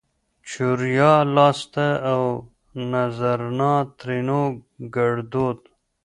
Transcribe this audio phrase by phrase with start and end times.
[0.49, 4.41] چوریا لاسته اونزنا؛ ترينو
[4.95, 5.59] ګړدود